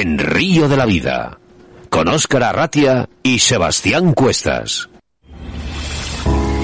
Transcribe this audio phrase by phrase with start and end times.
[0.00, 1.38] en Río de la Vida,
[1.90, 4.88] con Óscar Arratia y Sebastián Cuestas.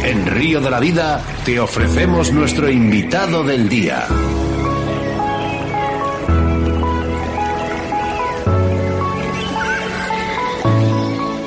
[0.02, 4.06] En Río de la Vida te ofrecemos nuestro invitado del día.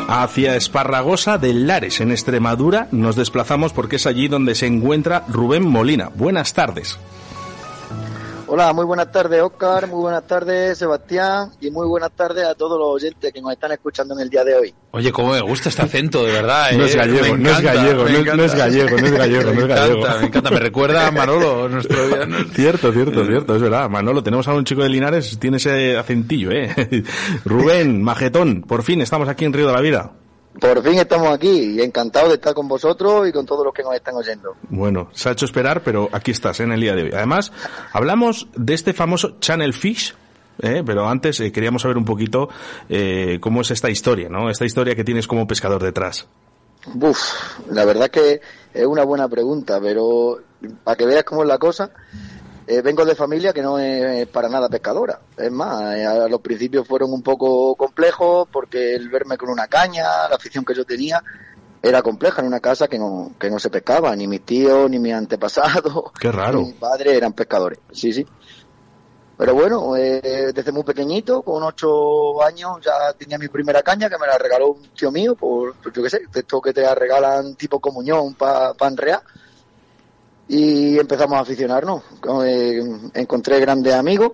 [0.07, 5.67] Hacia Esparragosa de Lares, en Extremadura, nos desplazamos porque es allí donde se encuentra Rubén
[5.67, 6.11] Molina.
[6.13, 6.99] Buenas tardes.
[8.51, 12.79] Hola, muy buenas tardes, Oscar, muy buenas tardes, Sebastián, y muy buenas tardes a todos
[12.79, 14.73] los oyentes que nos están escuchando en el día de hoy.
[14.89, 16.71] Oye, cómo me gusta este acento, de verdad.
[16.71, 18.35] No es gallego, no es gallego, no es- encanta.
[18.37, 19.99] no es gallego, no es gallego, no es Me gallego.
[19.99, 21.95] encanta, me encanta, me recuerda a Manolo, nuestro
[22.55, 23.87] Cierto, cierto, cierto, es verdad.
[23.87, 27.03] Manolo, tenemos a un chico de Linares, tiene ese acentillo, ¿eh?
[27.45, 30.11] Rubén, majetón, por fin estamos aquí en Río de la Vida.
[30.59, 33.83] Por fin estamos aquí y encantados de estar con vosotros y con todos los que
[33.83, 34.55] nos están oyendo.
[34.69, 36.63] Bueno, se ha hecho esperar, pero aquí estás ¿eh?
[36.63, 37.11] en el día de hoy.
[37.13, 37.51] Además,
[37.93, 40.13] hablamos de este famoso Channel Fish,
[40.61, 40.83] ¿eh?
[40.85, 42.49] pero antes eh, queríamos saber un poquito
[42.87, 44.49] eh, cómo es esta historia, ¿no?
[44.49, 46.27] Esta historia que tienes como pescador detrás.
[46.93, 47.19] Buf,
[47.69, 48.41] la verdad que
[48.73, 50.39] es una buena pregunta, pero
[50.83, 51.91] para que veas cómo es la cosa,
[52.69, 55.19] eh, vengo de familia que no es para nada pescadora.
[55.35, 59.65] Es más, eh, a los principios fueron un poco complejos porque el verme con una
[59.67, 61.23] caña, la afición que yo tenía,
[61.81, 64.99] era compleja en una casa que no, que no se pescaba, ni mis tíos, ni
[64.99, 66.59] mis antepasados, Qué raro.
[66.59, 67.79] ni mi padre eran pescadores.
[67.91, 68.23] Sí, sí.
[69.35, 74.17] Pero bueno, eh, desde muy pequeñito, con ocho años, ya tenía mi primera caña que
[74.19, 76.93] me la regaló un tío mío, por, por yo qué sé, de esto que te
[76.93, 79.23] regalan tipo comunión para pa enrear.
[80.49, 82.03] Y empezamos a aficionarnos.
[82.43, 82.81] Eh,
[83.13, 84.31] encontré grandes amigos,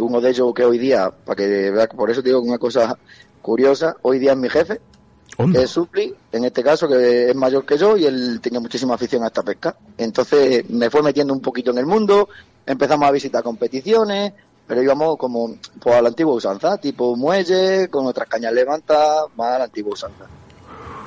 [0.00, 2.98] uno de ellos que hoy día, para que por eso te digo una cosa
[3.42, 4.80] curiosa, hoy día es mi jefe,
[5.36, 5.58] Onda.
[5.58, 8.94] que es Supli, en este caso, que es mayor que yo y él tenía muchísima
[8.94, 9.76] afición a esta pesca.
[9.98, 12.30] Entonces me fue metiendo un poquito en el mundo,
[12.64, 14.32] empezamos a visitar competiciones,
[14.66, 19.52] pero íbamos como pues, a la antigua usanza, tipo muelle, con otras cañas levantadas, más
[19.52, 20.24] a la antigua usanza.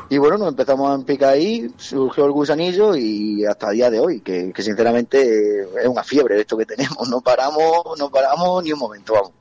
[0.10, 4.00] Y bueno, nos empezamos a empicar ahí, surgió el gusanillo y hasta el día de
[4.00, 8.72] hoy, que, sinceramente eh, es una fiebre esto que tenemos, no paramos, no paramos ni
[8.72, 9.32] un momento, vamos.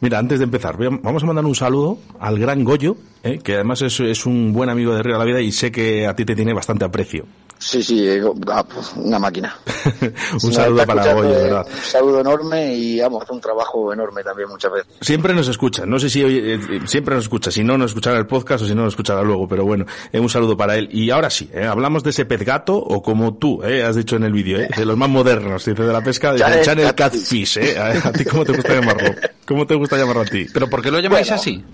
[0.00, 3.38] Mira, antes de empezar, vamos a mandar un saludo al gran Goyo, ¿eh?
[3.42, 6.06] que además es, es un buen amigo de Río de la Vida y sé que
[6.06, 7.24] a ti te tiene bastante aprecio.
[7.58, 8.64] Sí, sí, eh, ah,
[8.96, 9.56] una máquina.
[10.42, 11.66] un saludo para Goyo, eh, verdad.
[11.66, 14.88] Un saludo enorme y vamos, un trabajo enorme también muchas veces.
[15.00, 18.18] Siempre nos escucha, no sé si hoy, eh, siempre nos escucha, si no nos escuchará
[18.18, 20.88] el podcast o si no nos escuchará luego, pero bueno, eh, un saludo para él.
[20.92, 24.16] Y ahora sí, eh, hablamos de ese pez gato o como tú, eh, has dicho
[24.16, 26.94] en el vídeo, eh, de los más modernos, dice, de la pesca de Channel Channel
[26.94, 27.54] Catfish.
[27.54, 27.78] Catfish, eh.
[27.78, 29.14] A, a ti cómo te gusta llamarlo?
[29.46, 30.46] ¿Cómo te gusta llamarlo a ti?
[30.52, 31.40] ¿Pero por qué lo llamáis Bueno.
[31.40, 31.64] así?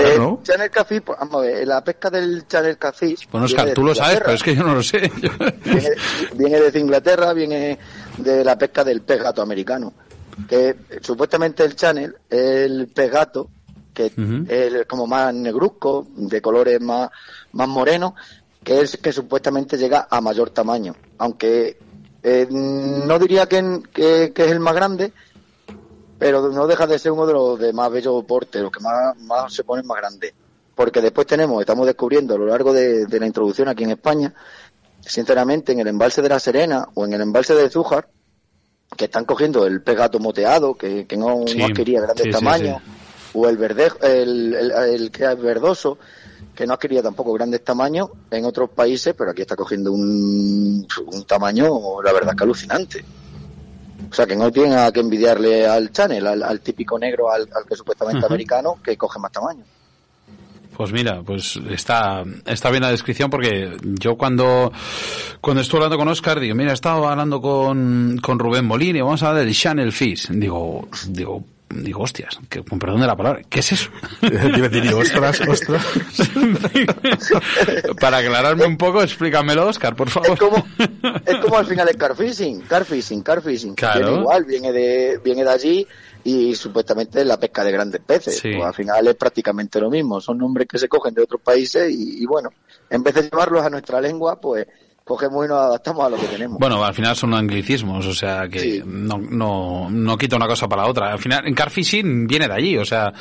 [0.00, 3.28] Eh, Channel Catfish, pues, vamos a ver, la pesca del Channel Catfish.
[3.30, 5.10] Bueno, viene Oscar, tú lo sabes, pero es que yo no lo sé.
[5.64, 5.90] viene,
[6.34, 7.78] viene desde Inglaterra, viene
[8.18, 9.92] de la pesca del pez gato americano.
[10.48, 13.48] Que supuestamente el channel es el pez gato,
[13.94, 14.12] que
[14.48, 17.08] es como más negruzco, de colores más,
[17.52, 18.12] más morenos,
[18.62, 20.94] que es que supuestamente llega a mayor tamaño.
[21.18, 21.78] Aunque
[22.22, 25.12] eh, no diría que, que- que es el más grande,
[26.18, 29.16] pero no deja de ser uno de los de más bello porte, los que más,
[29.18, 30.32] más se ponen más grandes.
[30.74, 34.34] Porque después tenemos, estamos descubriendo a lo largo de, de la introducción aquí en España,
[35.00, 38.08] sinceramente, en el embalse de la Serena o en el embalse de Zújar,
[38.96, 42.32] que están cogiendo el pez gato moteado, que, que no, Sí, no adquiría grandes sí,
[42.32, 42.82] sí, tamaños,
[43.32, 45.98] o el verdejo, el, el, el que es verdoso,
[46.54, 51.24] que no adquiría tampoco grandes tamaños en otros países, pero aquí está cogiendo un, un
[51.24, 53.04] tamaño, la verdad, que alucinante.
[54.10, 57.42] O sea, que no tiene nada que envidiarle al Channel, al, al típico negro, al,
[57.42, 58.26] al que es supuestamente Ujú.
[58.26, 59.64] americano, que coge más tamaño.
[60.76, 64.70] Pues mira, pues está, está bien la descripción porque yo cuando,
[65.40, 69.02] cuando estuve hablando con Oscar, digo, mira, he estado hablando con, con Rubén Molina y
[69.02, 70.28] vamos a hablar del Channel Fish.
[70.28, 73.90] Digo, digo, digo, hostias, que, con perdón de la palabra, ¿qué es eso?
[74.20, 75.84] Te iba a decir, yo, ostras, ostras.
[78.00, 80.30] Para aclararme un poco, explícamelo, Oscar, por favor.
[80.32, 80.66] Es como,
[81.24, 83.74] es como al final el carfishing, carfishing, carfishing.
[83.74, 84.06] Claro.
[84.06, 85.86] Viene igual, viene de, viene de allí
[86.24, 88.38] y supuestamente es la pesca de grandes peces.
[88.38, 88.52] Sí.
[88.54, 90.20] Pues al final es prácticamente lo mismo.
[90.20, 92.50] Son nombres que se cogen de otros países y, y bueno,
[92.90, 94.66] en vez de llevarlos a nuestra lengua, pues
[95.06, 96.58] cogemos y nos adaptamos a lo que tenemos.
[96.58, 98.82] Bueno, al final son anglicismos, o sea que Sí.
[98.84, 101.12] no, no, no quita una cosa para la otra.
[101.12, 103.12] Al final, en carfishing viene de allí, o sea,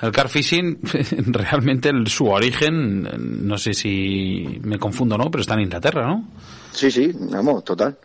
[0.00, 0.78] el carfishing
[1.26, 5.30] realmente el, su origen, no sé si me confundo, ¿no?
[5.32, 6.28] Pero está en Inglaterra, ¿no?
[6.70, 7.98] Sí, sí, vamos, total.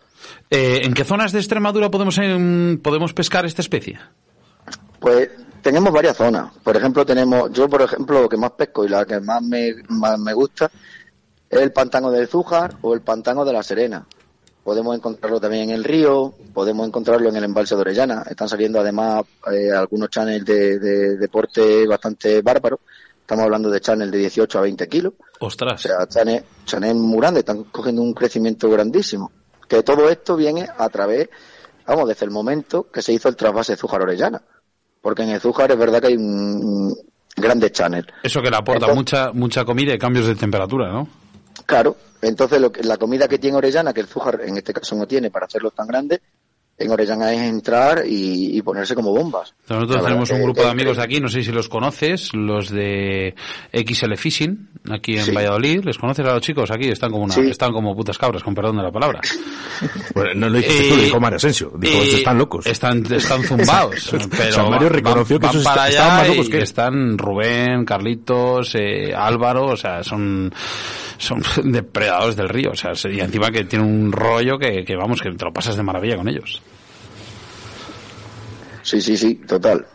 [0.50, 4.00] Eh, ¿En qué zonas de Extremadura podemos, em, podemos pescar esta especie?
[4.98, 5.30] Pues
[5.62, 6.50] tenemos varias zonas.
[6.64, 9.74] Por ejemplo, tenemos, yo por ejemplo, lo que más pesco y la que más me,
[9.90, 10.68] más me gusta
[11.50, 14.06] es el pantano del Zújar o el pantano de la Serena.
[14.62, 18.24] podemos encontrarlo también en el río, podemos encontrarlo en el embalse de Orellana.
[18.28, 22.80] Están saliendo además eh, algunos channels de, de deporte bastante bárbaros.
[23.20, 25.12] Estamos hablando de channels de 18 a 20 kilos.
[25.40, 25.84] Ostras.
[25.84, 29.32] O sea, channels, channels muy grandes, están cogiendo un crecimiento grandísimo.
[29.68, 31.28] Que todo esto viene a través,
[31.86, 34.42] vamos, desde el momento que se hizo el trasvase Zújar Orellana.
[35.00, 36.94] Porque en el Zújar es verdad que hay un,
[37.36, 38.08] grandes channels.
[38.22, 41.08] Eso que le aporta mucha mucha comida y cambios de temperatura, ¿no?
[41.66, 44.96] Claro, entonces lo que, la comida que tiene Orellana, que el Zújar en este caso
[44.96, 46.20] no tiene para hacerlo tan grande,
[46.78, 49.54] en Orellana es entrar y, ponerse como bombas.
[49.68, 53.34] Nosotros tenemos un grupo de amigos de aquí, no sé si los conoces, los de
[53.72, 55.84] XL Fishing, aquí en Valladolid.
[55.84, 56.70] ¿Les conoces a los chicos?
[56.70, 59.20] Aquí están como una, están como putas cabras, con perdón de la palabra.
[60.14, 61.72] bueno, no lo dijiste tú, lo dijo Mario Asensio.
[61.76, 62.66] Dijo, están locos.
[62.66, 64.14] Están, están zumbados.
[64.36, 69.66] pero Mario reconoció van, que para allá más locos que están Rubén, Carlitos, eh, Álvaro,
[69.66, 70.52] o sea, son
[71.18, 75.20] son depredadores del río, o sea, y encima que tiene un rollo que, que vamos,
[75.20, 76.62] que te lo pasas de maravilla con ellos.
[78.82, 79.86] Sí, sí, sí, total.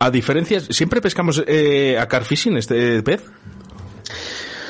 [0.00, 3.24] A diferencia, ¿siempre pescamos eh, a carfishing este pez?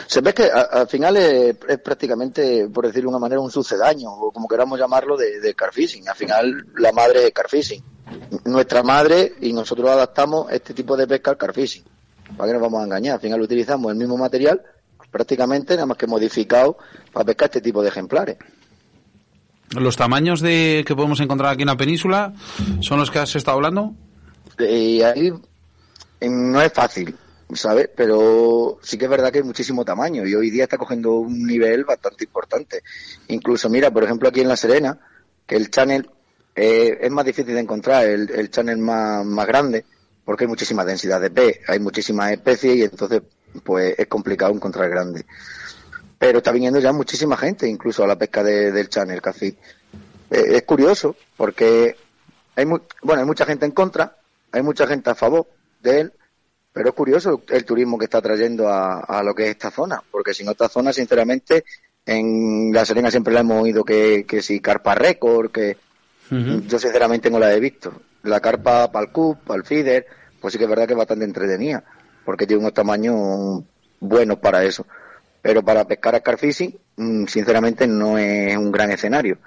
[0.07, 4.33] Se ve que al final es, prácticamente, por decirlo de una manera, un sucedaño, o
[4.33, 6.09] como queramos llamarlo, de, de carfishing.
[6.09, 7.83] Al final, la madre es carfishing.
[8.45, 11.85] Nuestra madre y nosotros adaptamos este tipo de pesca al carfishing.
[12.39, 13.17] ¿Para qué nos vamos a engañar?
[13.17, 14.63] Al final utilizamos el mismo material,
[15.11, 16.79] prácticamente nada más que modificado
[17.13, 18.37] para pescar este tipo de ejemplares.
[19.71, 22.33] ¿Los tamaños de que podemos encontrar aquí en la península
[22.81, 23.95] son los que has estado hablando?
[24.59, 25.31] Y ahí
[26.23, 27.15] no es fácil,
[27.53, 27.91] ¿sabes?
[27.95, 31.47] Pero sí que es verdad que hay muchísimo tamaño y hoy día está cogiendo un
[31.47, 32.83] nivel bastante importante.
[33.29, 34.99] Incluso, mira, por ejemplo, aquí en La Serena,
[35.47, 36.09] que el channel
[36.57, 39.85] eh, es más difícil de encontrar, el, el channel más, más grande,
[40.25, 43.23] porque hay muchísima densidad de pez, hay muchísimas especies y entonces
[43.65, 45.25] pues es complicado encontrar grande.
[46.19, 49.57] Pero está viniendo ya muchísima gente, incluso a la pesca del channel casi.
[50.31, 51.97] Eh, es curioso, porque
[52.57, 54.17] hay, bueno, hay mucha gente en contra,
[54.51, 55.47] hay mucha gente a favor
[55.81, 56.13] de él,
[56.73, 60.35] pero es curioso el turismo que está trayendo a, lo que es esta zona, porque
[60.35, 61.65] sin otra zona, sinceramente,
[62.05, 65.77] en La Serena siempre la hemos oído que, que si carpa récord, que
[66.31, 67.93] yo sinceramente no la he visto.
[68.25, 70.07] La carpa para el CUP, para el feeder,
[70.41, 71.85] pues sí que es verdad que es bastante entretenida
[72.29, 73.63] porque tiene unos tamaños
[74.01, 74.87] buenos para eso.
[75.41, 79.39] Pero para pescar a carfishing, mm, sinceramente, no es un gran escenario.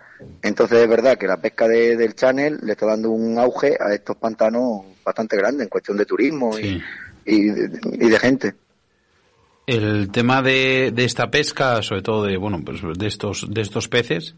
[0.41, 4.15] Entonces es verdad que la pesca del channel le está dando un auge a estos
[4.15, 6.81] pantanos bastante grandes en cuestión de turismo y,
[7.23, 8.55] de, gente.
[9.67, 14.33] El tema de, esta pesca, sobre todo de bueno, pues de estos de estos peces,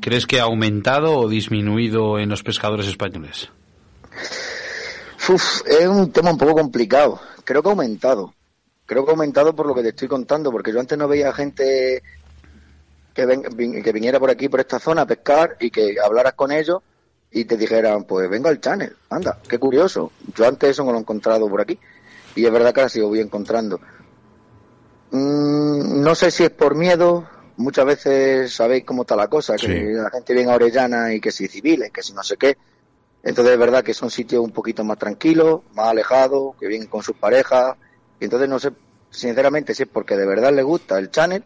[0.00, 3.48] ¿crees que ha aumentado o disminuido en los pescadores españoles?
[5.34, 8.34] Es un tema un poco complicado creo que ha aumentado.
[8.84, 11.32] Creo que ha aumentado por lo que te estoy contando, porque yo antes no veía
[11.32, 12.02] gente
[13.14, 16.82] que, que viniera por aquí, por esta zona a pescar y que hablaras con ellos
[17.30, 20.12] y te dijeran, pues venga al channel, anda, qué curioso.
[20.34, 21.78] Yo antes eso no lo he encontrado por aquí
[22.34, 23.80] y es verdad que ahora sí lo voy encontrando.
[25.10, 29.92] Mm, no sé si es por miedo, muchas veces sabéis cómo está la cosa, que
[29.94, 32.56] la gente viene a Orellana y que si civiles, que si no sé qué.
[33.26, 37.02] Entonces es verdad que son sitios un poquito más tranquilos, más alejados, que vienen con
[37.02, 37.74] sus parejas.
[38.20, 38.70] Y entonces no sé,
[39.10, 41.42] sinceramente, si es porque de verdad les gusta el channel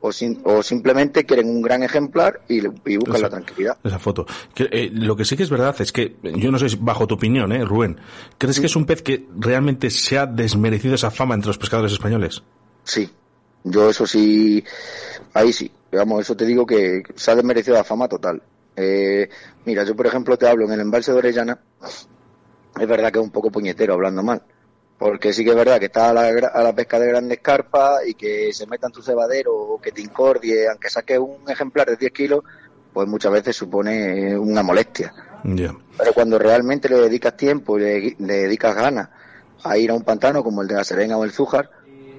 [0.00, 0.10] o,
[0.44, 2.60] o simplemente quieren un gran ejemplar y,
[2.96, 3.78] buscan la tranquilidad.
[3.84, 4.26] Esa foto.
[4.56, 7.52] Eh, lo que sí que es verdad es que, yo no sé, bajo tu opinión,
[7.52, 8.00] ¿eh, Rubén,
[8.36, 11.92] ¿crees que es un pez que realmente se ha desmerecido esa fama entre los pescadores
[11.92, 12.42] españoles?
[12.82, 13.08] Sí,
[13.62, 14.64] yo eso sí,
[15.32, 18.42] ahí sí, digamos, eso te digo que se ha desmerecido la fama total.
[18.76, 19.28] Eh,
[19.64, 21.58] mira, yo por ejemplo te hablo en el embalse de Orellana,
[22.78, 24.42] es verdad que es un poco puñetero hablando mal,
[24.98, 28.52] porque sí que es verdad que está a la, pesca de grandes carpas y que
[28.52, 32.12] se meta en tu cebadero o que te incordie, aunque saques un ejemplar de 10
[32.12, 32.44] kilos,
[32.92, 35.12] pues muchas veces supone una molestia.
[35.96, 39.08] Pero cuando realmente le dedicas tiempo y le, dedicas ganas
[39.62, 41.70] a ir a un pantano como el de la Serena o el Zújar,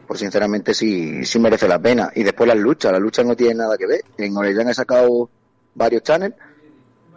[0.08, 2.12] pues sinceramente sí, sí merece la pena.
[2.16, 4.02] Y después las luchas, las luchas no tienen nada que ver.
[4.18, 5.30] En Orellana he sacado
[5.76, 6.36] varios channels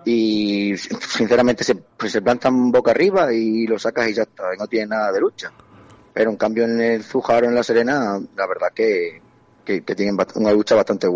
[0.04, 4.66] y sinceramente se, pues se plantan boca arriba y lo sacas y ya está, no
[4.66, 5.52] tiene nada de lucha.
[6.12, 9.20] Pero en cambio en el Zújar o en la Serena, la verdad que,
[9.64, 11.08] que, tienen una lucha bastante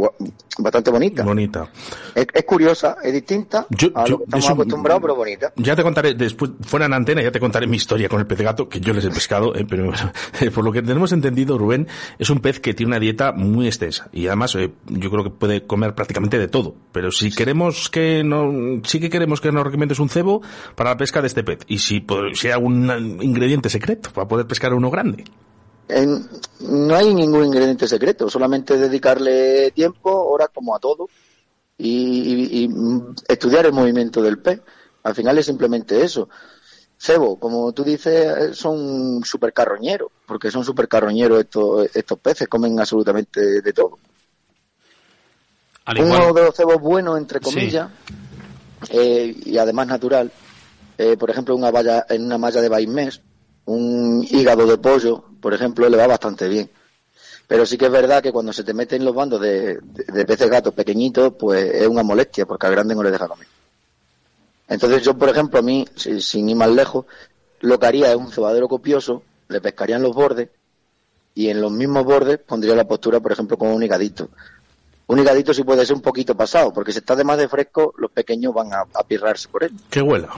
[0.58, 1.22] bastante bonita.
[1.22, 1.70] Bonita.
[2.14, 5.52] Es, curiosa, es distinta a lo que estamos acostumbrados, pero bonita.
[5.56, 8.40] Ya te contaré, después, fuera en antena, ya te contaré mi historia con el pez
[8.40, 9.92] gato, que yo les he pescado, eh, pero
[10.54, 11.86] por lo que tenemos entendido, Rubén,
[12.18, 14.08] es un pez que tiene una dieta muy extensa.
[14.12, 16.74] Y además, eh, yo creo que puede comer prácticamente de todo.
[16.92, 20.42] Pero si queremos que no, sí que queremos que nos recomiendes un cebo
[20.74, 21.60] para la pesca de este pez.
[21.68, 25.24] Y si, si hay algún ingrediente secreto para poder pescar uno grande
[26.60, 31.08] no hay ningún ingrediente secreto, solamente dedicarle tiempo, horas como a todo,
[31.78, 32.70] y, y,
[33.28, 34.60] estudiar el movimiento del pez.
[35.04, 36.28] Al final es simplemente eso.
[37.00, 42.78] Cebo, como tú dices, son super carroñeros, porque son super carroñeros estos, estos peces, comen
[42.80, 43.98] absolutamente de todo.
[45.96, 47.88] Uno de los cebos buenos, entre comillas,
[48.90, 50.30] eh, y además natural,
[50.98, 53.22] eh, por ejemplo, una valla, en una malla de baimés,
[53.68, 56.70] un hígado de pollo, por ejemplo, le va bastante bien.
[57.46, 59.78] Pero sí que es verdad que cuando se te meten los bandos de,
[60.26, 63.46] peces gatos pequeñitos, pues es una molestia, porque al grande no le deja comer.
[64.68, 67.04] Entonces yo, por ejemplo, a mí, sin ir más lejos,
[67.60, 70.48] lo que haría es un cebadero copioso, le pescarían los bordes
[71.34, 74.30] y en los mismos bordes pondría la postura, por ejemplo, con un higadito.
[75.08, 77.94] Un higadito sí puede ser un poquito pasado, porque si está de más de fresco,
[77.98, 79.72] los pequeños van a, a pirrarse por él.
[79.90, 80.30] Que huela.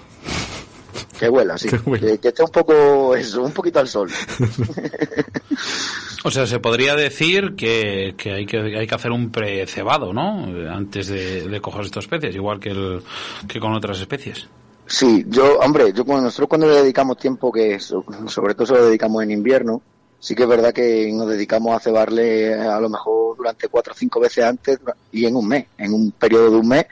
[1.18, 1.68] Que huela, sí.
[1.68, 4.10] Que, esté un poco, eso, un poquito al sol.
[6.24, 10.46] o sea, se podría decir que, hay que hay que hacer un precebado, ¿no?
[10.72, 13.02] Antes de, coger estos peces, igual que, el,
[13.46, 14.48] que con otras especies.
[14.86, 18.86] Sí, yo, hombre, yo cuando nosotros cuando le dedicamos tiempo, que sobre todo se lo
[18.86, 19.82] dedicamos en invierno,
[20.18, 23.96] sí que es verdad que nos dedicamos a cebarle a lo mejor durante cuatro o
[23.96, 24.80] cinco veces antes
[25.12, 26.86] y en un mes, en un periodo de un mes,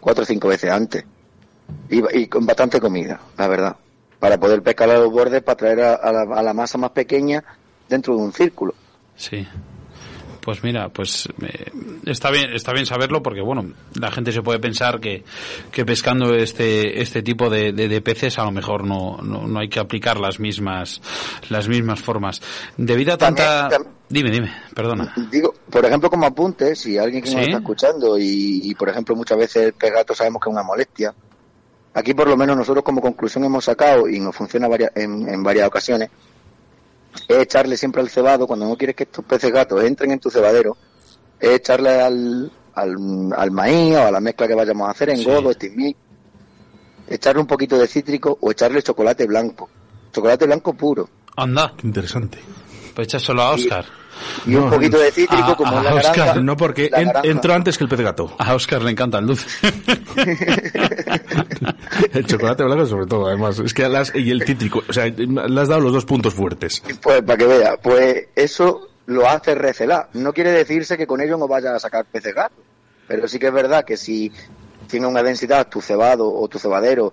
[0.00, 1.04] cuatro o cinco veces antes
[1.90, 3.76] y, con bastante comida, la verdad,
[4.18, 7.42] para poder pescar a los bordes para traer a, la, masa más pequeña
[7.88, 8.74] dentro de un círculo.
[9.16, 9.46] Sí.
[10.40, 11.70] Pues mira, pues eh,
[12.06, 15.22] está bien, está bien saberlo porque bueno, la gente se puede pensar que,
[15.70, 19.78] que pescando este este tipo de, de, peces a lo mejor no, no, hay que
[19.78, 21.02] aplicar las mismas
[21.50, 22.40] las mismas formas.
[22.78, 23.68] Debido a tanta
[24.08, 25.12] dime, dime, perdona.
[25.30, 29.36] Digo, por ejemplo, como apunte, si alguien que nos está escuchando y, por ejemplo muchas
[29.36, 31.14] veces el pegato sabemos que es una molestia,
[31.94, 36.10] Aquí por lo menos nosotros como conclusión hemos sacado, y nos funciona en, varias ocasiones,
[37.26, 40.30] es echarle siempre al cebado, cuando no quieres que estos peces gatos entren en tu
[40.30, 40.76] cebadero,
[41.40, 45.50] es echarle al, al, maíz o a la mezcla que vayamos a hacer en godo,
[45.50, 45.94] estimí,
[47.08, 49.68] echarle un poquito de cítrico o echarle chocolate blanco.
[50.12, 51.08] Chocolate blanco puro.
[51.36, 51.74] Anda.
[51.76, 52.38] Qué interesante.
[52.94, 53.84] Pues echárselo a Oscar.
[53.84, 54.07] Y
[54.46, 56.90] un poquito de cítrico, como la Oscar, No, porque
[57.22, 58.34] entró antes que el pez gato.
[58.38, 59.46] A Oscar le encanta el dulce.
[62.12, 63.58] el chocolate blanco sobre todo, además.
[63.58, 66.82] Es que las, y el cítrico, o sea, le has dado los dos puntos fuertes.
[67.02, 70.10] Pues para que vea, pues eso lo hace recelar.
[70.12, 72.56] No quiere decirse que con ello no vaya a sacar peces gato.
[73.06, 74.30] Pero sí que es verdad que si
[74.86, 77.12] tiene una densidad tu cebado o tu cebadero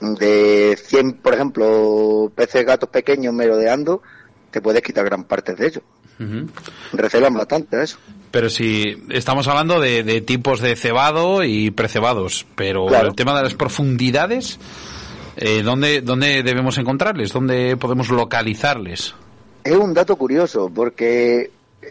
[0.00, 4.02] de 100, por ejemplo, peces gatos pequeños merodeando,
[4.50, 5.84] te puedes quitar gran parte de ellos.
[6.92, 7.98] Recelan bastante eso.
[8.30, 13.54] Pero si estamos hablando de, tipos de cebado y precebados, pero el tema de las
[13.54, 14.58] profundidades,
[15.36, 17.32] eh, ¿dónde, ¿dónde debemos encontrarles?
[17.32, 19.14] ¿Dónde podemos localizarles?
[19.64, 21.50] Es un dato curioso, porque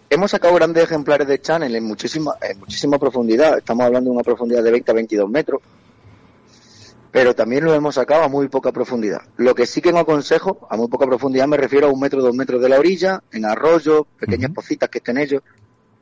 [0.09, 3.57] hemos sacado grandes ejemplares de channel en muchísima, en muchísima profundidad.
[3.57, 5.61] Estamos hablando de una profundidad de 20 a 22 metros
[7.17, 9.21] pero también lo hemos sacado a muy poca profundidad.
[9.37, 12.21] Lo que sí que no aconsejo, a muy poca profundidad me refiero a un metro,
[12.21, 15.41] dos metros de la orilla, en arroyos, pequeñas pocitas que estén ellos,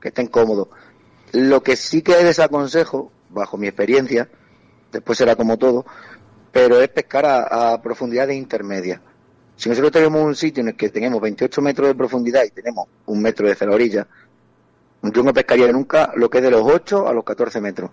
[0.02, 0.68] que estén cómodos.
[1.32, 4.28] Lo que sí que desaconsejo, bajo mi experiencia,
[4.92, 5.86] después será como todo,
[6.52, 9.00] pero es pescar a, profundidades intermedias.
[9.56, 12.90] Si nosotros tenemos un sitio en el que tenemos 28 metros de profundidad y tenemos
[13.06, 14.06] un metro de la orilla,
[15.02, 17.90] yo no pescaría nunca lo que es de los 8 a los 14 metros.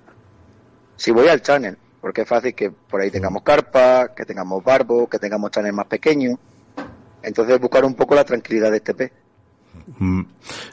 [0.96, 5.08] Si voy al channel porque es fácil que por ahí tengamos carpa, que tengamos barbo,
[5.08, 6.36] que tengamos chanes más pequeños.
[7.22, 9.12] Entonces buscar un poco la tranquilidad de este pez.
[9.98, 10.20] Mm.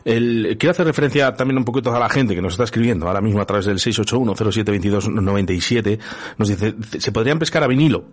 [0.03, 3.39] quiero hacer referencia también un poquito a la gente que nos está escribiendo ahora mismo
[3.41, 5.99] a través del 681-0722-97.
[6.37, 8.05] Nos dice, ¿se podrían pescar a vinilo?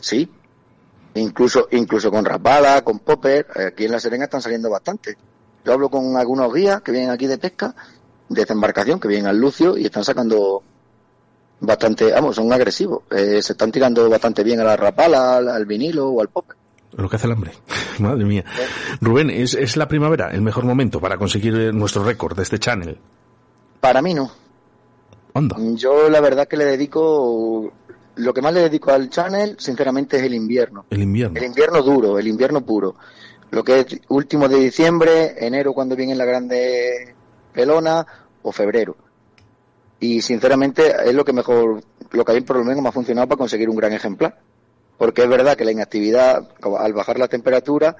[0.00, 0.30] Sí,
[1.14, 3.48] incluso, incluso con rapala, con popper.
[3.72, 5.16] Aquí en la Serena están saliendo bastante.
[5.64, 7.74] Yo hablo con algunos guías que vienen aquí de pesca,
[8.28, 10.62] de desembarcación, que vienen al Lucio y están sacando
[11.60, 13.02] bastante, vamos, son agresivos.
[13.10, 16.46] Eh, se están tirando bastante bien a la rapala, al, vinilo o al pop.
[16.96, 17.52] Lo que hace el hambre.
[17.98, 18.44] Madre mía.
[19.00, 22.98] Rubén, ¿es, ¿es la primavera el mejor momento para conseguir nuestro récord de este channel?
[23.80, 24.30] Para mí no.
[25.32, 25.56] ¿Onda?
[25.74, 27.70] Yo la verdad que le dedico,
[28.14, 30.86] lo que más le dedico al channel, sinceramente, es el invierno.
[30.88, 31.38] El invierno.
[31.38, 32.96] El invierno duro, el invierno puro.
[33.50, 37.14] Lo que es último de diciembre, enero cuando viene la grande
[37.52, 38.06] pelona
[38.42, 38.96] o febrero
[40.00, 42.92] y sinceramente es lo que mejor, lo que a mí por lo menos me ha
[42.92, 44.38] funcionado para conseguir un gran ejemplar.
[44.98, 46.48] Porque es verdad que la inactividad,
[46.78, 47.96] al bajar la temperatura,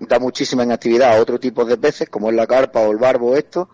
[0.00, 3.36] da muchísima inactividad a otro tipo de peces, como es la carpa o el barbo,
[3.36, 3.68] esto,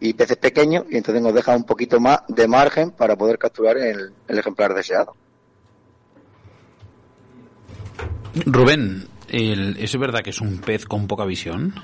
[0.00, 3.76] y peces pequeños, y entonces nos deja un poquito más de margen para poder capturar
[3.78, 5.14] el, ejemplar deseado.
[8.46, 11.74] Rubén, ¿es verdad que es un pez con poca visión?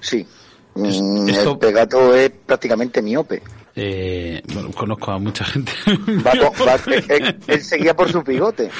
[0.00, 0.26] Sí.
[0.74, 3.42] Mm, el pegato es prácticamente miope.
[3.78, 5.70] Eh, bueno, conozco a mucha gente.
[6.26, 8.70] Va con- va- él, él- él seguía por su pivote.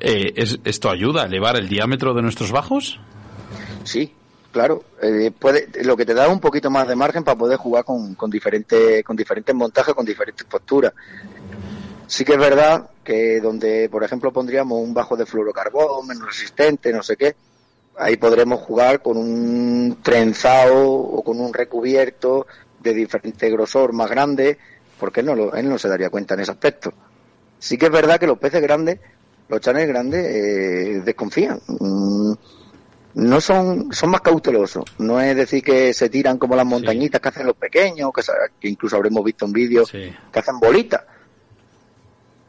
[0.00, 2.98] Eh, ¿es- ¿Esto ayuda a elevar el diámetro de nuestros bajos?
[3.84, 4.12] Sí,
[4.52, 4.82] claro.
[5.02, 8.14] Eh, puede, lo que te da un poquito más de margen para poder jugar con,
[8.14, 10.92] con diferentes con diferentes montajes, con diferentes posturas.
[12.06, 16.92] Sí que es verdad que donde, por ejemplo, pondríamos un bajo de fluorocarbón, menos resistente,
[16.92, 17.34] no sé qué,
[17.98, 22.46] ahí podremos jugar con un trenzado o con un recubierto
[22.94, 24.58] de diferente grosor más grande,
[24.98, 26.92] porque él no, lo- él no se daría cuenta en ese aspecto.
[27.58, 28.98] Sí que es verdad que los peces grandes,
[29.48, 31.60] los channels grandes, eh, desconfían.
[31.66, 32.32] Mm,
[33.14, 34.84] no son, son más cautelosos.
[34.98, 38.10] No es decir que se tiran como las montañitas que hacen los pequeños,
[38.60, 40.12] que, incluso habremos visto en vídeos Sí.
[40.32, 41.02] que hacen bolitas.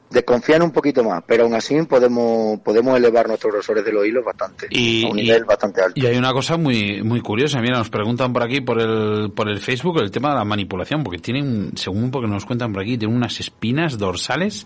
[0.10, 4.24] Desconfían un poquito más, pero aún así podemos, podemos elevar nuestros grosores de los hilos
[4.24, 6.00] bastante, Y- a un y- nivel bastante alto.
[6.00, 9.50] Y hay una cosa muy muy curiosa, mira, nos preguntan por aquí por el por
[9.50, 12.98] el Facebook el tema de la manipulación, porque tienen, según porque nos cuentan por aquí,
[12.98, 14.66] tienen unas espinas dorsales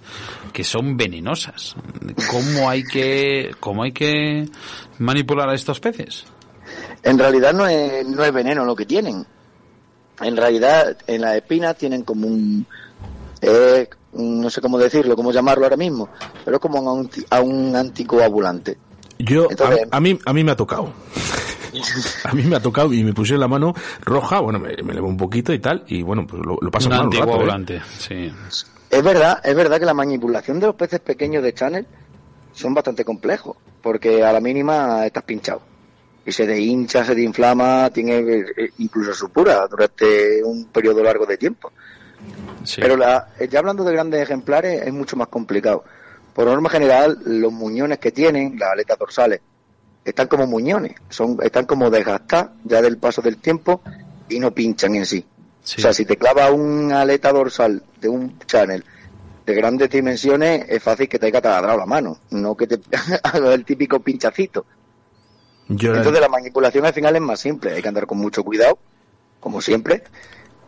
[0.54, 1.76] que son venenosas.
[2.30, 4.48] ¿Cómo hay que cómo hay que
[5.00, 6.26] manipular a estos peces?
[7.02, 9.26] En realidad no es, no es veneno lo que tienen.
[10.22, 12.68] En realidad, en las espinas tienen como un,
[13.42, 16.10] eh, no sé cómo decirlo, cómo llamarlo ahora mismo,
[16.44, 18.78] pero es como un, anti- a un anticoagulante.
[19.20, 20.92] Yo, a- Entonces- a, mí, a mí me ha tocado.
[22.26, 25.08] A mí me ha tocado y me pusieron la mano roja, bueno, me, me elevó
[25.08, 27.12] un poquito y tal, y bueno, pues lo, lo paso Un mal un
[27.48, 27.82] rato, ¿eh?
[27.98, 28.30] sí.
[28.90, 31.88] Es verdad, es verdad que la manipulación de los peces pequeños de Channel
[32.52, 35.62] son bastante complejos, porque a la mínima estás pinchado.
[36.26, 41.72] Y se deshincha, se desinflama, tiene eh, incluso supura durante un periodo largo de tiempo.
[42.64, 42.82] Sí.
[42.82, 45.84] Pero la, eh, ya hablando de grandes ejemplares es mucho más complicado.
[46.34, 49.42] Por norma general, los muñones que tienen, las aletas dorsales,
[50.04, 53.82] están como muñones, son, están como desgastadas ya del paso del tiempo
[54.30, 55.26] y no pinchan en sí.
[55.64, 55.76] Sí.
[55.80, 58.84] O sea, si te clava una aleta dorsal de un channel
[59.46, 62.80] de grandes dimensiones, es fácil que te haya taladrado la mano, no que te
[63.24, 64.66] haga el típico pinchacito.
[65.68, 68.78] Yo, Entonces la manipulación al final es más simple, hay que andar con mucho cuidado,
[69.40, 70.04] como siempre,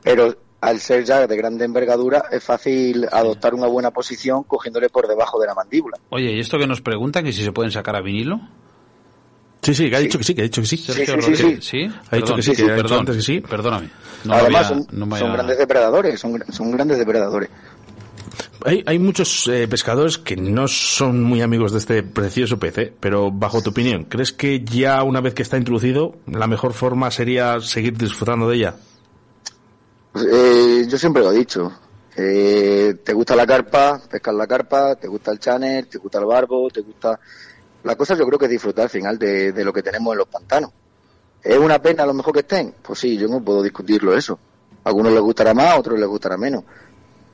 [0.02, 5.08] pero al ser ya de grande envergadura es fácil adoptar una buena posición cogiéndole por
[5.08, 5.98] debajo de la mandíbula.
[6.10, 8.40] Oye, ¿y esto que nos preguntan que si se pueden sacar a vinilo?
[9.62, 10.78] sí, sí, que ha dicho que sí, que ha dicho que sí.
[10.78, 11.88] Sergio sí, sí, Rodríguez, sí.
[11.88, 11.94] ¿sí?
[12.12, 13.40] Ha dicho que sí, que ha dicho antes que sí.
[13.42, 13.90] Perdóname.
[14.26, 17.50] No Además había- son, no grandes depredadores, son, gr- son grandes depredadores.
[18.66, 22.94] Hay, hay muchos eh, pescadores que no son muy amigos de este precioso pez, ¿eh?
[23.00, 27.12] pero bajo tu opinión, ¿crees que ya una vez que está introducido, la mejor forma
[27.12, 28.76] sería seguir disfrutando de ella?
[30.16, 30.53] Eh,
[30.94, 31.72] yo siempre lo he dicho.
[32.16, 36.26] Eh, te gusta la carpa, pescar la carpa, te gusta el channel, te gusta el
[36.26, 37.20] barbo, te gusta...
[37.84, 40.20] La cosa yo creo que es disfrutar al final de, de lo que tenemos en
[40.20, 40.70] los pantanos.
[41.42, 42.76] ¿Es una pena a lo mejor que estén?
[42.80, 44.38] Pues sí, yo no puedo discutirlo eso.
[44.84, 46.64] A algunos les gustará más, a otros les gustará menos.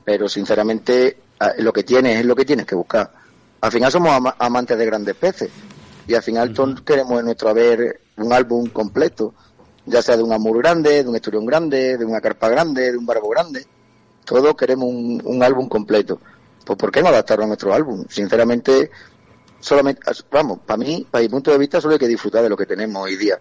[0.05, 1.17] Pero sinceramente
[1.57, 3.11] lo que tienes es lo que tienes que buscar.
[3.59, 5.49] Al final somos ama- amantes de grandes peces.
[6.07, 9.33] Y al final todos queremos en nuestro haber un álbum completo.
[9.89, 12.97] Ya sea de un amur grande, de un esturión grande, de una carpa grande, de
[12.97, 13.65] un barbo grande.
[14.23, 16.19] Todos queremos un, un álbum completo.
[16.63, 18.05] Pues ¿por qué no adaptarlo a nuestro álbum?
[18.09, 18.91] Sinceramente,
[19.59, 22.55] solamente, vamos, para mí, para mi punto de vista, solo hay que disfrutar de lo
[22.57, 23.39] que tenemos hoy día.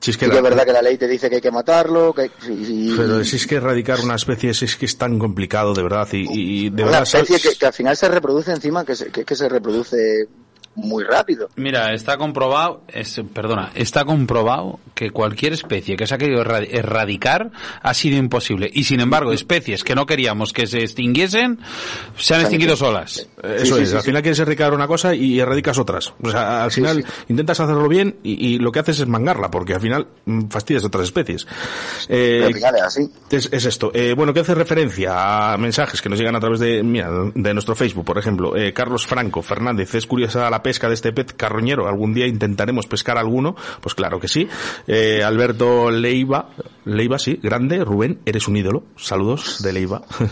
[0.00, 2.12] Si es que la- es verdad que la ley te dice que hay que matarlo,
[2.12, 5.72] que y- Pero si es que erradicar una especie si es que es tan complicado,
[5.72, 6.26] de verdad, y,
[6.66, 7.02] y de una verdad...
[7.20, 10.28] especie que, que al final se reproduce encima, que, se, que, que se reproduce
[10.76, 11.48] muy rápido.
[11.56, 16.64] Mira, está comprobado, es- perdona, está comprobado que cualquier especie que se ha querido erra-
[16.68, 17.50] erradicar
[17.82, 18.70] ha sido imposible.
[18.72, 21.58] Y sin embargo, especies que no queríamos que se extinguiesen,
[22.16, 23.26] se han extinguido solas.
[23.42, 24.06] Eh, Sí, Eso sí, es, sí, al sí.
[24.06, 26.12] final quieres erradicar una cosa y erradicas otras.
[26.22, 29.74] O sea, al final intentas hacerlo bien y, y lo que haces es mangarla, porque
[29.74, 31.46] al final mm, fastidias otras especies.
[32.08, 33.10] Eh, Pero es así.
[33.30, 33.90] Es, es esto.
[33.94, 37.54] Eh, bueno, que hace referencia a mensajes que nos llegan a través de, mira, de
[37.54, 38.56] nuestro Facebook, por ejemplo.
[38.56, 41.86] Eh, Carlos Franco Fernández, es curiosa la pesca de este pez carroñero.
[41.86, 43.54] ¿Algún día intentaremos pescar alguno?
[43.80, 44.48] Pues claro que sí.
[44.88, 46.48] Eh, Alberto Leiva,
[46.84, 47.84] Leiva, sí, grande.
[47.84, 48.82] Rubén, eres un ídolo.
[48.96, 50.02] Saludos de Leiva.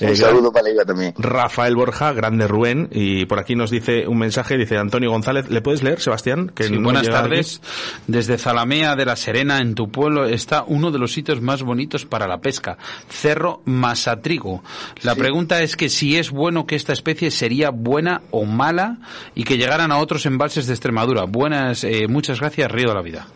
[0.00, 1.12] Eh, Un saludo para Leiva también.
[1.18, 5.60] Rafael Borja, grande Rubén, y por aquí nos dice un mensaje, dice Antonio González, ¿le
[5.60, 6.50] puedes leer, Sebastián?
[6.54, 7.60] Que Sí, no buenas tardes.
[8.06, 12.06] Desde Zalamea de la Serena, en tu pueblo, está uno de los sitios más bonitos
[12.06, 14.62] para la pesca, Cerro Masatrigo.
[15.02, 18.98] La pregunta es que si es bueno que esta especie sería buena o mala
[19.34, 21.22] y que llegaran a otros embalses de Extremadura.
[21.24, 23.28] Buenas, eh, muchas gracias, Río de la Vida.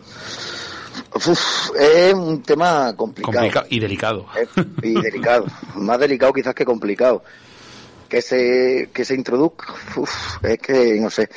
[1.13, 3.65] Uf, es un tema complicado.
[3.69, 4.25] Y delicado.
[4.35, 4.45] Eh,
[4.83, 5.45] y delicado.
[5.75, 7.23] Más delicado quizás que complicado.
[8.09, 11.29] Que se, que se introduzca, uf, es que no sé.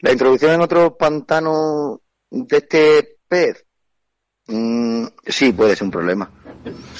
[0.00, 1.98] La introducción en otros pantanos
[2.30, 3.64] de este pez,
[4.46, 6.30] mm, sí puede ser un problema.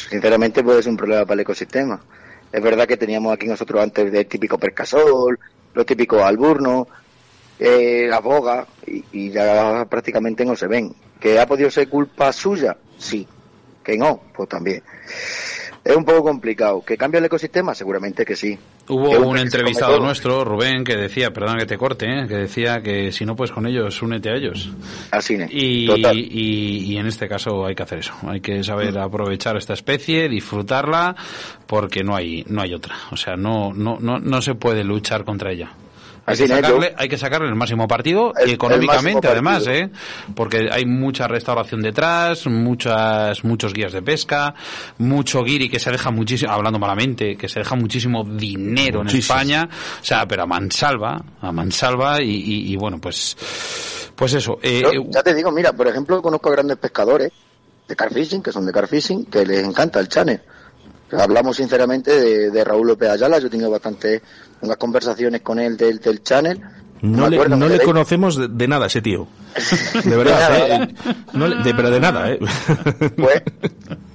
[0.08, 2.00] sinceramente puede ser un problema para el ecosistema.
[2.52, 5.38] Es verdad que teníamos aquí nosotros antes el típico percasol,
[5.74, 6.86] los típicos alburnos,
[7.64, 10.92] eh, la boga, y, y ya prácticamente no se ven.
[11.20, 12.76] ¿Que ha podido ser culpa suya?
[12.98, 13.26] Sí.
[13.84, 14.20] ¿Que no?
[14.34, 14.82] Pues también.
[15.84, 16.82] Es un poco complicado.
[16.84, 17.74] ¿Que cambia el ecosistema?
[17.74, 18.56] Seguramente que sí.
[18.88, 22.26] Hubo Que un entrevistado nuestro, Rubén, que decía, perdón que te corte, ¿eh?
[22.28, 24.70] que decía que si no puedes con ellos, únete a ellos.
[25.10, 25.48] Al cine.
[25.50, 26.16] Y, Total.
[26.16, 28.12] y, y en este caso hay que hacer eso.
[28.28, 31.16] Hay que saber aprovechar esta especie, disfrutarla,
[31.66, 32.94] porque no hay, no hay otra.
[33.10, 35.72] O sea, no, no, no, no se puede luchar contra ella.
[36.24, 39.86] Hay que, sacarle, hay que sacarle el máximo partido El- y económicamente además, partido.
[39.86, 39.90] ¿eh?
[40.36, 44.54] porque hay mucha restauración detrás, muchas, muchos guías de pesca,
[44.98, 49.08] mucho guiri que se deja muchísimo, hablando malamente, que se deja muchísimo dinero en.
[49.08, 49.68] España,
[50.00, 53.36] o sea, pero a mansalva, a mansalva y, y, y bueno, pues,
[54.14, 54.58] pues eso.
[54.62, 57.32] eh, Yo, ya te digo, mira, por ejemplo, conozco a grandes pescadores
[57.88, 60.40] de carfishing, que son de carfishing, que les encanta el channel.
[61.12, 64.22] Hablamos sinceramente de, de Raúl López Ayala, yo he tenido bastante
[64.62, 66.60] unas conversaciones con él del, del channel.
[67.02, 69.26] No le, no conocemos de, de nada a ese tío.
[70.04, 70.94] De verdad, De ¿eh?
[71.32, 72.38] No de- pero de nada, ¿eh?
[73.16, 73.42] Pues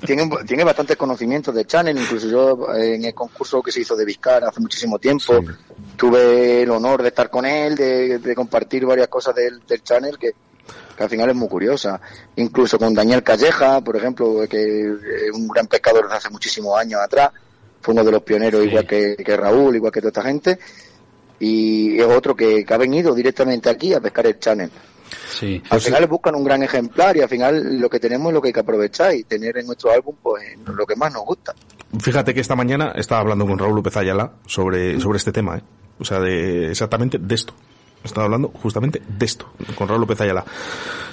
[0.05, 3.93] tiene, tiene bastantes conocimientos de channel, incluso yo eh, en el concurso que se hizo
[3.97, 5.47] de Vizcar hace muchísimo tiempo, Sí.
[5.97, 10.17] tuve el honor de estar con él, de, de compartir varias cosas del, del channel
[10.17, 10.31] que,
[10.95, 11.99] que al final es muy curiosa.
[12.37, 17.01] Incluso con Daniel Calleja, por ejemplo, que es un gran pescador de hace muchísimos años
[17.03, 17.31] atrás,
[17.81, 18.67] fue uno de los pioneros Sí.
[18.69, 20.59] igual que, que Raúl, igual que toda esta gente,
[21.39, 24.69] y es otro que, que ha venido directamente aquí a pescar el channel.
[25.31, 25.61] sí.
[25.69, 28.47] Al final buscan un gran ejemplar y al final lo que tenemos es lo que
[28.49, 31.53] hay que aprovechar y tener en nuestro álbum pues lo que más nos gusta.
[32.01, 35.61] Fíjate que esta mañana estaba hablando con Raúl López Ayala sobre, sobre este tema, ¿eh?
[35.99, 37.53] O sea, de, exactamente de esto.
[38.07, 40.43] Estaba hablando justamente de esto, con Raúl López Ayala.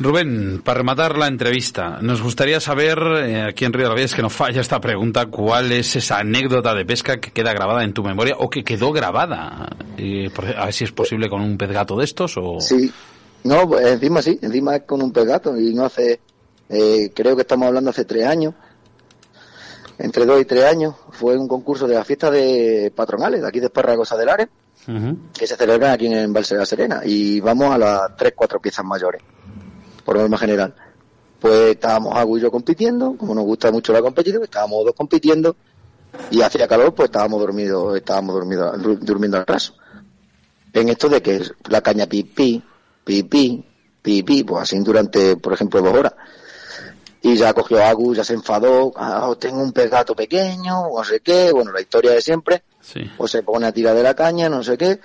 [0.01, 4.07] Rubén, para rematar la entrevista, nos gustaría saber, eh, aquí en Río de la Vida,
[4.07, 7.85] es que nos falla esta pregunta, ¿cuál es esa anécdota de pesca que queda grabada
[7.85, 9.69] en tu memoria o que quedó grabada?
[9.97, 12.61] Eh, por- a ver si es posible con un pez gato de estos o...
[12.61, 12.93] Sí,
[13.45, 16.19] no, encima sí, encima es con un pegato y no hace,
[16.69, 18.55] eh, creo que estamos hablando hace tres años,
[19.99, 23.61] entre dos y tres años, fue un concurso de la fiesta de patronales de aquí
[23.61, 24.49] de Esparragosa del Ares,
[25.33, 28.85] que se celebran aquí en de la Serena y vamos a las tres, cuatro piezas
[28.85, 29.23] mayores,
[30.05, 30.75] por norma general.
[31.41, 35.57] Pues estábamos Agu y yo compitiendo, como nos gusta mucho la competición, estábamos dos compitiendo
[36.31, 39.75] y hacía calor, pues estábamos dormidos, estábamos dormidos, dur- durmiendo al raso.
[40.73, 42.63] En esto de que la caña pipí,
[43.05, 43.65] pipí,
[44.03, 46.15] pipí, pues así durante, por ejemplo, dos horas.
[47.27, 51.05] Y ya cogió a Agu, ya se enfadó, ah, tengo un gato pequeño, o no
[51.05, 53.01] sé qué, bueno, la historia de siempre Sí.
[53.17, 55.01] o se pone a tirar de la caña, no sé qué,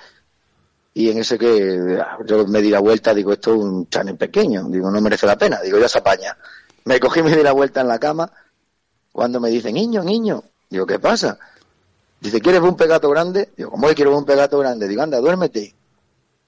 [0.93, 4.65] y en ese que yo me di la vuelta, digo, esto es un channel pequeño,
[4.67, 6.36] digo, no merece la pena, digo, ya se apaña.
[6.84, 8.29] Me cogí y me di la vuelta en la cama,
[9.13, 11.39] cuando me dice, niño, niño, digo, ¿qué pasa?
[12.19, 13.49] Dice, ¿quieres ver un pegato grande?
[13.55, 14.89] Digo, ¿cómo que quiero ver un pegato grande?
[14.89, 15.73] Digo, anda, duérmete.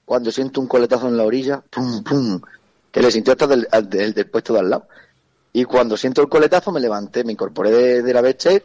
[0.03, 2.41] Cuando siento un coletazo en la orilla, pum, pum,
[2.91, 4.87] que le sintió hasta del, del, del puesto de al lado.
[5.53, 8.63] Y cuando siento el coletazo me levanté, me incorporé de, de la beche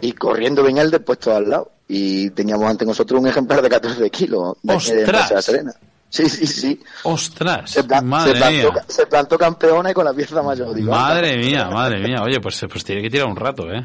[0.00, 1.72] y corriendo venía el del puesto de al lado.
[1.88, 5.30] Y teníamos ante nosotros un ejemplar de 14 kilos de, ¡Ostras!
[5.30, 5.72] De Serena.
[6.10, 6.80] Sí, sí, sí.
[7.02, 7.70] ¡Ostras!
[7.70, 8.84] Se, madre se plantó, mía.
[8.88, 10.74] se plantó campeona y con la pieza mayor.
[10.74, 11.46] Digo, Madre anda.
[11.46, 12.22] mía, madre mía.
[12.22, 13.84] Oye, pues, pues tiene que tirar un rato, ¿eh?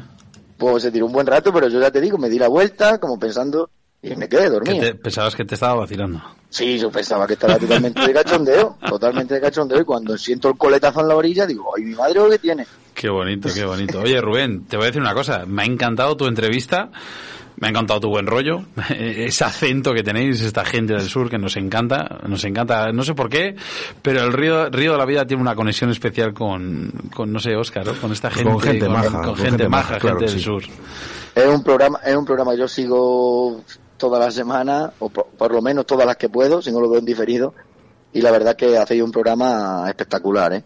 [0.56, 2.98] Pues se tiró un buen rato, pero yo ya te digo, me di la vuelta
[2.98, 3.68] como pensando
[4.04, 4.80] y me quedé Que dormido.
[4.80, 6.22] te- pensabas que te estaba vacilando.
[6.50, 10.56] Sí, yo pensaba que estaba totalmente de cachondeo, totalmente de cachondeo, y cuando siento el
[10.56, 12.66] coletazo en la orilla, digo, ay, mi madre, ¿o ¿qué tiene?
[12.94, 14.00] Qué bonito, qué bonito.
[14.00, 15.44] Oye, Rubén, te voy a decir una cosa.
[15.46, 16.90] Me ha encantado tu entrevista.
[17.56, 18.64] Me ha encantado tu buen rollo,
[18.98, 23.14] ese acento que tenéis, esta gente del sur que nos encanta, nos encanta, no sé
[23.14, 23.54] por qué,
[24.02, 27.54] pero el río, río de la vida tiene una conexión especial con, con no sé,
[27.54, 27.92] Óscar, ¿no?
[27.94, 30.32] con esta gente, Con gente maja, con con gente gente maja, maja, claro gente que
[30.32, 30.44] del sí.
[30.44, 30.62] sur.
[31.36, 33.62] Es un programa, es un programa que yo sigo
[33.96, 36.88] todas las semanas, o por, por lo menos todas las que puedo, si no lo
[36.88, 37.54] veo en diferido,
[38.12, 40.64] y la verdad que hacéis un programa espectacular, ¿eh?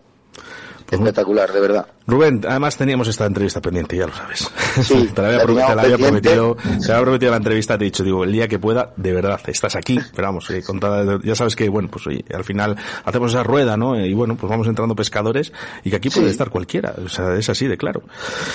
[0.87, 1.87] Pues Espectacular, de verdad.
[2.09, 4.51] Rubén, además teníamos esta entrevista pendiente, ya lo sabes.
[4.83, 8.03] Sí, te la había, la la prometido, te había prometido la entrevista, te he dicho,
[8.03, 11.35] digo, el día que pueda, de verdad, estás aquí, pero vamos, eh, con toda- ya
[11.35, 13.95] sabes que, bueno, pues oye, al final hacemos esa rueda, ¿no?
[13.95, 15.53] Eh, Y bueno, pues vamos entrando pescadores
[15.85, 16.33] y que aquí puede Sí.
[16.33, 18.03] estar cualquiera, o sea, es así de claro.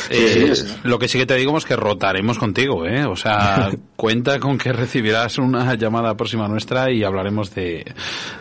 [0.10, 0.76] Eh, sí, sí.
[0.84, 3.06] Lo que sí que te digo es que rotaremos contigo, ¿eh?
[3.06, 7.86] O sea, cuenta con que recibirás una llamada próxima nuestra y hablaremos de,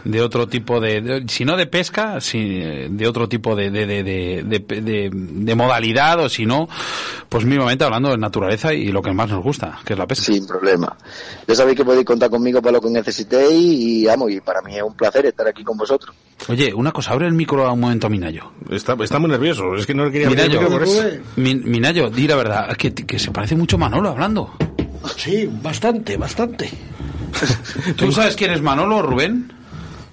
[0.05, 3.87] de otro tipo de, de- si no de pesca, si, de otro tipo de, de,
[3.87, 6.69] de, de, modalidad o si no,
[7.29, 10.25] pues mínimamente hablando de naturaleza y lo que más nos gusta, que es la pesca.
[10.27, 10.97] Sin problema.
[11.47, 14.77] Ya sabéis que podéis contar conmigo para lo que necesitéis y, amo, y para mí
[14.77, 16.15] es un placer estar aquí con vosotros.
[16.49, 18.51] Oye, una cosa, abre el micro a un momento a Minayo.
[18.71, 21.03] Está, está muy nervioso, es que no le quería abrir el Minayo, micro por eso.
[21.37, 24.51] Min- Minayo, di la verdad, que, que se parece mucho a Manolo hablando.
[25.17, 26.71] Sí, bastante, bastante.
[27.97, 29.53] ¿Tú sabes quién es Manolo, Rubén?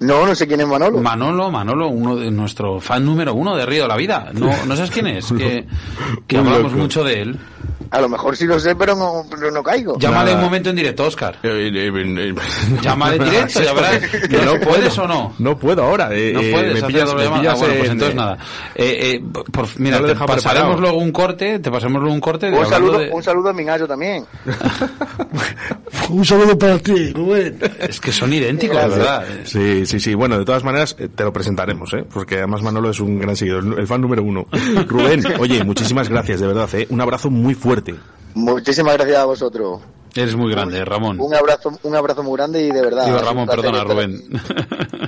[0.00, 0.98] No, no sé quién es Manolo.
[0.98, 4.30] Manolo, Manolo, uno de nuestro fan número uno de Río de la Vida.
[4.32, 5.26] No, ¿no sabes quién es?
[5.32, 5.66] Que,
[6.26, 7.38] que hablamos mucho de él.
[7.92, 9.98] A lo mejor sí lo sé, pero no, pero no caigo.
[9.98, 10.36] Llámale Nada.
[10.38, 11.38] un momento en directo, Oscar.
[11.42, 12.34] Eh, eh, eh,
[12.82, 13.98] Llámale en directo, ya verás.
[14.28, 15.34] Que no ¿Puedes o no?
[15.40, 16.08] No puedo ahora.
[16.12, 17.50] eh, No puedes me pillas, doble me llamada.
[17.50, 18.38] Ah, bueno, pues en- entonces nada.
[18.76, 20.80] Eh, eh, por- mira, te pasaremos preparado.
[20.80, 23.52] luego un corte, te pasaremos luego un corte de un, saludo, de- un saludo a
[23.52, 24.24] Minayo también.
[26.10, 27.58] Un saludo para ti, Rubén.
[27.78, 28.98] Es que son idénticos, Gracias.
[28.98, 29.24] ¿verdad?
[29.44, 30.14] Sí, sí, sí.
[30.14, 32.04] Bueno, de todas maneras, eh, te lo presentaremos, ¿eh?
[32.12, 34.46] Porque además Manolo es un gran seguidor, el fan número uno.
[34.88, 36.86] Rubén, oye, muchísimas gracias, de verdad, ¿eh?
[36.90, 37.94] Un abrazo muy fuerte.
[38.34, 39.80] Muchísimas gracias a vosotros.
[40.14, 41.18] Eres muy grande, Ramón.
[41.20, 43.04] Un abrazo, un abrazo muy grande y de verdad.
[43.06, 44.20] Digo, un Ramón, perdona, Rubén.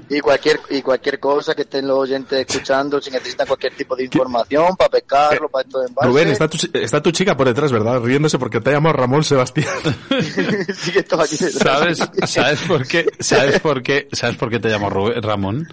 [0.09, 4.05] Y cualquier, y cualquier cosa que estén los oyentes escuchando, si necesitan cualquier tipo de
[4.05, 6.09] información para pescarlo, para esto de embalse.
[6.11, 7.99] Rubén, está tu, está tu chica por detrás, ¿verdad?
[7.99, 9.73] Riéndose porque te ha llamado Ramón Sebastián.
[10.75, 11.63] sí que estoy aquí detrás.
[11.79, 11.99] ¿Sabes,
[12.31, 13.07] ¿Sabes por qué?
[13.21, 14.09] ¿Sabes por qué?
[14.13, 15.67] ¿Sabes por qué te llamo Rubén- Ramón?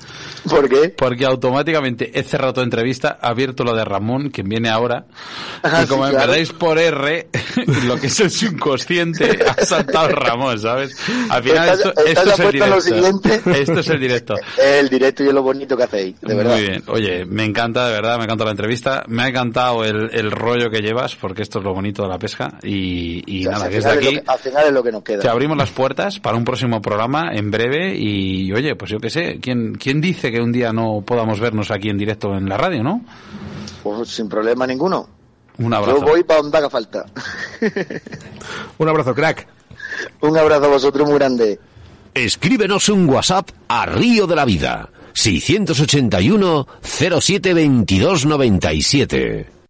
[0.50, 0.90] ¿Por qué?
[0.90, 5.06] Porque automáticamente he cerrado tu entrevista, abierto lo de Ramón, quien viene ahora,
[5.64, 6.28] Ah, y como sí, me claro.
[6.32, 7.28] perdáis por R,
[7.86, 9.19] lo que es el subconsciente,
[9.58, 10.96] ha saltado Ramón, ¿sabes?
[11.30, 12.82] Al final esto, es el directo.
[12.82, 13.42] siguiente.
[13.62, 14.36] Esto es el directo.
[14.60, 16.54] El directo y es lo bonito que hacéis, de verdad.
[16.54, 16.84] Muy bien.
[16.88, 19.04] Oye, me encanta, de verdad, me encanta la entrevista.
[19.08, 22.18] Me ha encantado el, el rollo que llevas, porque esto es lo bonito de la
[22.20, 22.54] pesca.
[22.64, 24.92] Y, y O sea, nada, que desde es aquí que- al final es lo que
[24.92, 25.20] nos queda.
[25.20, 27.96] te abrimos las puertas para un próximo programa en breve.
[27.98, 31.72] Y oye, pues yo qué sé, ¿quién, ¿quién dice que un día no podamos vernos
[31.72, 33.04] aquí en directo en la radio, no?
[33.84, 35.08] Pues sin problema ninguno.
[35.60, 36.00] Un abrazo.
[36.00, 37.06] Yo voy para donde haga falta.
[38.78, 39.48] Un abrazo, crack.
[40.22, 41.60] Un abrazo a vosotros muy grande.
[42.14, 44.90] Escríbenos un WhatsApp a Río de la Vida.
[45.14, 49.59] 681 07 22 97.